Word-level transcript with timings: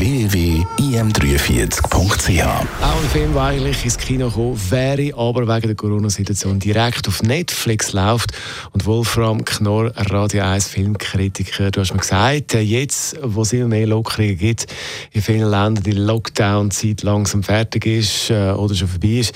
www.im43.ch 0.00 2.40
Auch 2.40 3.02
ein 3.02 3.08
Film, 3.12 3.34
der 3.34 3.42
eigentlich 3.42 3.84
ins 3.84 3.98
Kino 3.98 4.30
kommen 4.30 4.58
wäre, 4.70 5.14
aber 5.14 5.46
wegen 5.46 5.66
der 5.66 5.76
Corona-Situation 5.76 6.58
direkt 6.58 7.06
auf 7.06 7.22
Netflix 7.22 7.92
läuft. 7.92 8.32
Und 8.72 8.86
Wolfram 8.86 9.44
Knorr, 9.44 9.92
Radio 9.94 10.44
1 10.44 10.68
Filmkritiker, 10.68 11.70
du 11.70 11.82
hast 11.82 11.92
mir 11.92 12.00
gesagt, 12.00 12.54
jetzt, 12.54 13.18
wo 13.22 13.42
es 13.42 13.52
immer 13.52 13.68
mehr 13.68 13.86
Lockerungen 13.86 14.38
gibt, 14.38 14.68
in 15.12 15.20
vielen 15.20 15.50
Ländern 15.50 15.84
die 15.84 15.92
Lockdown-Zeit 15.92 17.02
langsam 17.02 17.42
fertig 17.42 17.84
ist 17.84 18.30
äh, 18.30 18.52
oder 18.52 18.74
schon 18.74 18.88
vorbei 18.88 19.18
ist, 19.18 19.34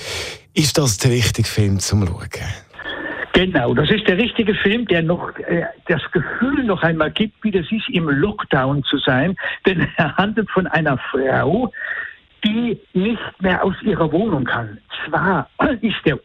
ist 0.55 0.79
das 0.79 0.97
der 0.97 1.11
richtige 1.11 1.47
Film 1.47 1.77
zum 1.77 2.07
Schauen? 2.07 2.27
Genau, 3.35 3.73
das 3.73 3.91
ist 3.91 4.07
der 4.07 4.17
richtige 4.17 4.55
Film, 4.55 4.85
der 4.87 5.03
noch 5.03 5.37
äh, 5.39 5.65
das 5.87 6.01
Gefühl 6.13 6.63
noch 6.63 6.81
einmal 6.83 7.11
gibt, 7.11 7.43
wie 7.43 7.51
das 7.51 7.69
ist, 7.69 7.89
im 7.89 8.07
Lockdown 8.07 8.81
zu 8.85 8.97
sein. 8.97 9.35
Denn 9.65 9.85
er 9.97 10.15
handelt 10.15 10.49
von 10.51 10.67
einer 10.67 10.97
Frau, 11.11 11.69
die 12.45 12.79
nicht 12.93 13.41
mehr 13.41 13.61
aus 13.61 13.75
ihrer 13.81 14.09
Wohnung 14.13 14.45
kann. 14.45 14.77
Zwar 15.05 15.49
ist 15.81 15.97
der 16.05 16.17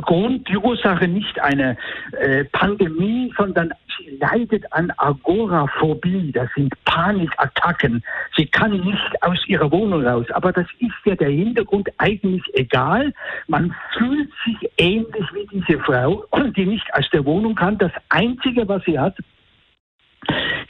Grund, 0.00 0.48
die 0.48 0.56
Ursache 0.56 1.06
nicht 1.06 1.40
eine 1.40 1.76
äh, 2.20 2.44
Pandemie, 2.44 3.32
sondern 3.36 3.72
sie 3.96 4.16
leidet 4.16 4.70
an 4.72 4.92
Agoraphobie. 4.96 6.32
Das 6.32 6.48
sind 6.54 6.72
Panikattacken. 6.84 8.02
Sie 8.36 8.46
kann 8.46 8.72
nicht 8.72 9.22
aus 9.22 9.38
ihrer 9.46 9.70
Wohnung 9.70 10.04
raus. 10.04 10.26
Aber 10.32 10.52
das 10.52 10.66
ist 10.80 10.94
ja 11.04 11.14
der 11.14 11.30
Hintergrund 11.30 11.88
eigentlich 11.98 12.42
egal. 12.54 13.12
Man 13.46 13.74
fühlt 13.96 14.30
sich 14.44 14.70
ähnlich 14.78 15.26
wie 15.32 15.46
diese 15.52 15.78
Frau, 15.80 16.24
die 16.56 16.66
nicht 16.66 16.92
aus 16.94 17.08
der 17.10 17.24
Wohnung 17.24 17.54
kann. 17.54 17.78
Das 17.78 17.92
Einzige, 18.08 18.68
was 18.68 18.82
sie 18.84 18.98
hat, 18.98 19.16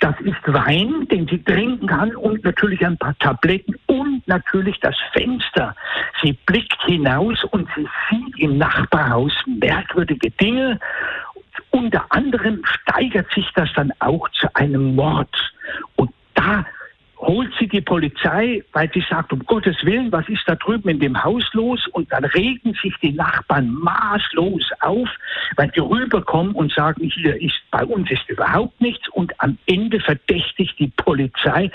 das 0.01 0.15
ist 0.21 0.37
Wein, 0.47 1.09
den 1.11 1.27
sie 1.27 1.43
trinken 1.43 1.87
kann 1.87 2.15
und 2.15 2.45
natürlich 2.45 2.85
ein 2.87 2.97
paar 2.99 3.19
Tabletten 3.19 3.75
und 3.87 4.08
natürlich 4.29 4.79
das 4.81 4.97
Fenster. 5.13 5.75
Sie 6.23 6.33
blickt 6.47 6.81
hinaus 6.85 7.43
und 7.45 7.69
sie 7.75 7.89
sieht 8.09 8.39
im 8.39 8.59
Nachbarhaus 8.59 9.33
merkwürdige 9.47 10.31
Dinge. 10.31 10.79
Unter 11.71 12.05
anderem 12.11 12.63
steigert 12.65 13.33
sich 13.35 13.47
das 13.55 13.69
dann 13.75 13.93
auch 13.99 14.29
zu 14.31 14.49
einem 14.55 14.95
Mord. 14.95 15.35
Und 15.97 16.11
da 16.35 16.65
holt 17.19 17.53
sie 17.59 17.67
die 17.67 17.81
Polizei, 17.81 18.63
weil 18.73 18.91
sie 18.95 19.05
sagt, 19.11 19.33
um 19.33 19.45
Gottes 19.45 19.77
Willen, 19.85 20.13
was 20.13 20.29
ist 20.29 20.43
da 20.47 20.55
drüben 20.55 20.89
in 20.89 21.01
dem 21.01 21.23
Haus 21.23 21.45
los? 21.53 21.87
Und 21.89 22.13
dann 22.13 22.25
regen 22.25 22.75
sich 22.81 22.95
die 23.03 23.13
Nachbarn 23.13 23.73
maßlos 23.75 24.71
auf, 24.81 25.09
weil 25.57 25.69
die 25.69 25.81
rüberkommen 25.81 26.55
und 26.55 26.73
sagen, 26.73 27.11
hier 27.11 27.41
ist, 27.41 27.61
bei 27.71 27.85
uns 27.85 28.11
ist 28.11 28.29
überhaupt 28.29 28.81
nichts. 28.81 29.09
Und 29.09 29.33
am 29.41 29.59
Ende 29.67 30.01
verdächtigt 30.01 30.79
die 30.79 30.93
Polizei 30.97 31.71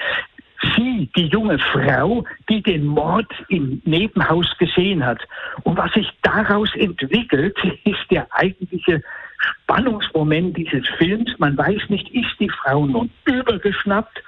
sie, 0.75 1.09
die 1.16 1.28
junge 1.28 1.59
Frau, 1.59 2.23
die 2.50 2.61
den 2.61 2.86
Mord 2.86 3.31
im 3.50 3.81
Nebenhaus 3.86 4.47
gesehen 4.58 5.06
hat. 5.06 5.22
Und 5.64 5.78
was 5.78 5.92
sich 5.94 6.09
daraus 6.22 6.73
entwickelt, 6.75 7.58
ist 7.83 8.11
der 8.11 8.28
eigentliche 8.31 9.02
Spannungsmoment 9.38 10.57
dieses 10.57 10.88
Films. 10.97 11.31
Man 11.38 11.57
weiß 11.57 11.90
nicht, 11.90 12.09
ist 12.09 12.40
die 12.40 12.50
Frau 12.50 12.85
nun 12.85 13.09
übergeschnappt 13.25 14.22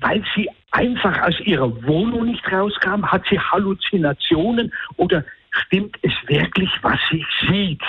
weil 0.00 0.22
sie 0.34 0.48
einfach 0.72 1.22
aus 1.22 1.38
ihrer 1.40 1.70
Wohnung 1.84 2.26
nicht 2.26 2.50
rauskam? 2.50 3.06
Hat 3.06 3.22
sie 3.30 3.38
Halluzinationen 3.38 4.72
oder 4.96 5.24
stimmt 5.64 5.96
es 6.02 6.12
wirklich, 6.26 6.70
was 6.82 6.98
sie 7.10 7.24
sieht? 7.48 7.82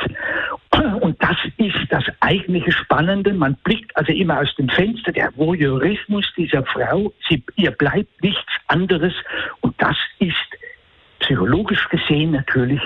Und 1.02 1.22
das 1.22 1.38
ist 1.58 1.76
das 1.90 2.04
eigentliche 2.20 2.72
Spannende. 2.72 3.34
Man 3.34 3.56
blickt 3.64 3.96
also 3.96 4.12
immer 4.12 4.40
aus 4.40 4.54
dem 4.56 4.70
Fenster, 4.70 5.12
der 5.12 5.32
Voyeurismus 5.36 6.26
dieser 6.38 6.64
Frau, 6.66 7.14
sie, 7.28 7.44
ihr 7.56 7.72
bleibt 7.72 8.22
nichts 8.22 8.52
anderes. 8.68 9.14
Und 9.62 9.76
das 9.80 9.96
ist 10.20 10.36
psychologisch 11.20 11.88
gesehen 11.90 12.32
natürlich 12.32 12.82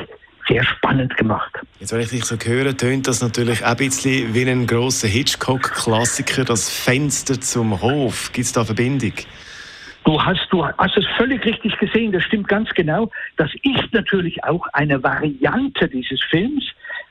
sehr 0.47 0.64
spannend 0.64 1.16
gemacht. 1.18 1.52
Jetzt, 1.80 1.94
wenn 1.94 2.02
ich 2.02 2.09
dich 2.09 2.25
so 2.25 2.36
höre, 2.36 2.75
tönt 2.75 3.08
das 3.08 3.22
natürlich 3.22 3.63
ein 3.63 3.78
bisschen 3.78 4.34
wie 4.34 4.50
ein 4.50 4.68
grosser 4.68 5.08
Hitchcock-Klassiker, 5.08 6.46
das 6.46 6.69
Fenster 6.69 7.40
zum 7.40 7.81
Hof. 7.81 8.31
Gibt 8.34 8.46
es 8.46 8.53
da 8.53 8.66
Verbindung? 8.66 9.13
Du 10.03 10.22
hast, 10.22 10.47
du 10.50 10.66
hast 10.66 10.97
es 10.97 11.06
völlig 11.16 11.45
richtig 11.45 11.78
gesehen, 11.78 12.12
das 12.12 12.23
stimmt 12.23 12.47
ganz 12.47 12.69
genau. 12.72 13.12
Das 13.38 13.51
ist 13.62 13.94
natürlich 13.94 14.44
auch 14.44 14.66
eine 14.73 15.01
Variante 15.03 15.88
dieses 15.88 16.22
Films, 16.23 16.63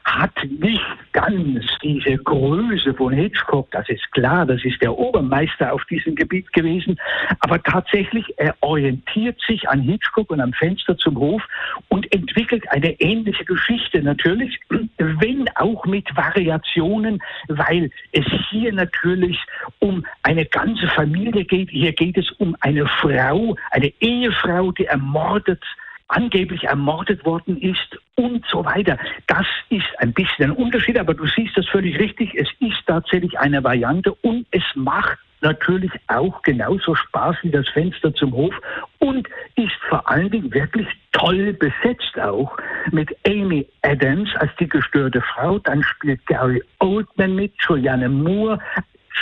hat 0.04 0.32
nicht 0.44 0.82
ganz 1.12 1.64
diese 1.82 2.16
Größe 2.16 2.94
von 2.94 3.12
Hitchcock, 3.12 3.70
das 3.70 3.88
ist 3.88 4.10
klar, 4.12 4.44
das 4.44 4.64
ist 4.64 4.82
der 4.82 4.96
Obermeister 4.96 5.72
auf 5.72 5.84
diesem 5.84 6.14
Gebiet 6.14 6.52
gewesen, 6.52 6.98
aber 7.40 7.62
tatsächlich, 7.62 8.24
er 8.36 8.54
orientiert 8.60 9.40
sich 9.46 9.68
an 9.68 9.80
Hitchcock 9.80 10.30
und 10.30 10.40
am 10.40 10.52
Fenster 10.52 10.96
zum 10.96 11.16
Hof 11.18 11.42
und 11.88 12.12
entwickelt 12.12 12.64
eine 12.70 12.98
ähnliche 13.00 13.44
Geschichte 13.44 14.02
natürlich, 14.02 14.58
wenn 14.98 15.39
auch 15.60 15.84
mit 15.86 16.14
Variationen, 16.16 17.22
weil 17.48 17.90
es 18.12 18.24
hier 18.50 18.72
natürlich 18.72 19.38
um 19.78 20.04
eine 20.22 20.46
ganze 20.46 20.88
Familie 20.88 21.44
geht, 21.44 21.70
hier 21.70 21.92
geht 21.92 22.16
es 22.18 22.30
um 22.32 22.56
eine 22.60 22.86
Frau, 22.86 23.56
eine 23.70 23.92
Ehefrau, 24.00 24.72
die 24.72 24.86
ermordet 24.86 25.62
angeblich 26.10 26.64
ermordet 26.64 27.24
worden 27.24 27.56
ist 27.60 27.98
und 28.16 28.44
so 28.50 28.64
weiter. 28.64 28.98
Das 29.26 29.46
ist 29.68 29.86
ein 29.98 30.12
bisschen 30.12 30.50
ein 30.50 30.56
Unterschied, 30.56 30.98
aber 30.98 31.14
du 31.14 31.26
siehst 31.26 31.56
das 31.56 31.68
völlig 31.68 31.98
richtig. 31.98 32.34
Es 32.34 32.48
ist 32.58 32.84
tatsächlich 32.86 33.38
eine 33.38 33.62
Variante 33.62 34.12
und 34.22 34.46
es 34.50 34.64
macht 34.74 35.18
natürlich 35.40 35.92
auch 36.08 36.42
genauso 36.42 36.94
Spaß 36.94 37.36
wie 37.42 37.50
das 37.50 37.68
Fenster 37.68 38.14
zum 38.14 38.32
Hof 38.32 38.54
und 38.98 39.28
ist 39.56 39.72
vor 39.88 40.08
allen 40.08 40.30
Dingen 40.30 40.52
wirklich 40.52 40.86
toll 41.12 41.52
besetzt 41.54 42.18
auch 42.20 42.56
mit 42.90 43.14
Amy 43.26 43.66
Adams 43.82 44.34
als 44.36 44.50
die 44.58 44.68
gestörte 44.68 45.20
Frau. 45.20 45.58
Dann 45.58 45.82
spielt 45.82 46.24
Gary 46.26 46.62
Oldman 46.78 47.34
mit, 47.34 47.52
Julianne 47.66 48.08
Moore, 48.08 48.58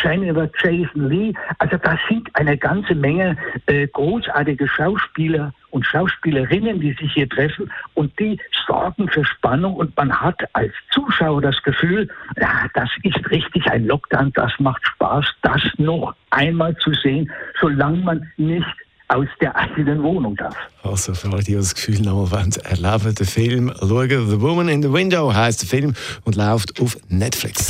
Jennifer 0.02 0.48
Jason 0.62 1.08
Lee. 1.08 1.32
Also 1.58 1.76
da 1.76 1.98
sind 2.08 2.28
eine 2.34 2.56
ganze 2.56 2.94
Menge 2.94 3.36
äh, 3.66 3.86
großartige 3.88 4.68
Schauspieler 4.68 5.52
und 5.70 5.84
Schauspielerinnen, 5.84 6.80
die 6.80 6.92
sich 6.94 7.12
hier 7.12 7.28
treffen 7.28 7.70
und 7.94 8.18
die 8.18 8.38
sorgen 8.66 9.08
für 9.08 9.24
Spannung 9.24 9.74
und 9.74 9.96
man 9.96 10.12
hat 10.12 10.40
als 10.54 10.72
Zuschauer 10.90 11.42
das 11.42 11.62
Gefühl, 11.62 12.08
ja, 12.40 12.66
das 12.74 12.88
ist 13.02 13.30
richtig 13.30 13.70
ein 13.70 13.86
Lockdown, 13.86 14.32
das 14.34 14.52
macht 14.58 14.86
Spaß, 14.86 15.26
das 15.42 15.62
noch 15.76 16.14
einmal 16.30 16.76
zu 16.76 16.92
sehen, 16.94 17.30
solange 17.60 17.98
man 17.98 18.32
nicht 18.36 18.66
aus 19.08 19.26
der 19.40 19.56
eigenen 19.56 20.02
Wohnung 20.02 20.36
darf. 20.36 20.54
Also 20.82 21.14
für 21.14 21.32
alle, 21.32 21.42
die 21.42 21.54
das 21.54 21.74
Gefühl 21.74 22.00
noch 22.00 22.30
wollen, 22.30 22.52
erleben 22.64 23.14
den 23.14 23.26
Film 23.26 23.72
schauen. 23.80 24.30
The 24.30 24.40
Woman 24.40 24.68
in 24.68 24.82
the 24.82 24.92
Window 24.92 25.32
heißt 25.32 25.62
der 25.62 25.68
Film 25.68 25.94
und 26.24 26.36
läuft 26.36 26.80
auf 26.80 26.96
Netflix. 27.08 27.68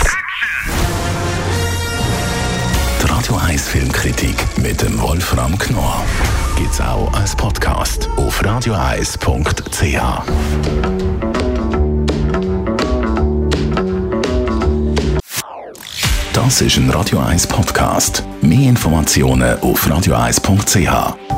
Die 3.03 3.07
Radio 3.07 3.37
1 3.37 3.69
Filmkritik 3.69 4.37
mit 4.59 4.83
dem 4.83 5.01
Wolfram 5.01 5.57
Knorr 5.59 6.05
gibt 6.57 6.73
es 6.73 6.81
auch 6.81 7.13
als 7.15 7.37
Podcast 7.37 8.09
auf 8.17 8.45
radioeis.ch. 8.45 9.99
Das 16.33 16.61
ist 16.63 16.77
ein 16.77 16.89
Radio 16.91 17.19
1 17.19 17.47
Podcast. 17.47 18.25
Mehr 18.41 18.69
Informationen 18.69 19.59
auf 19.61 19.89
radioeis.ch. 19.91 21.38